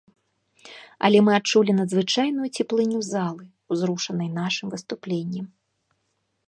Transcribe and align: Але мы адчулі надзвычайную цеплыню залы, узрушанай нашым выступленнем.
Але 1.07 1.17
мы 1.25 1.31
адчулі 1.39 1.71
надзвычайную 1.79 2.47
цеплыню 2.57 2.99
залы, 3.13 3.45
узрушанай 3.75 4.29
нашым 4.41 4.67
выступленнем. 4.75 5.45